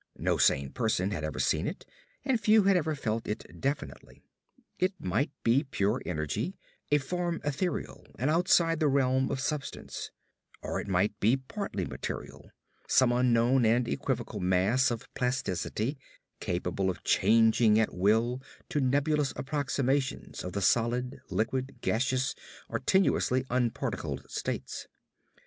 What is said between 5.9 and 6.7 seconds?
energy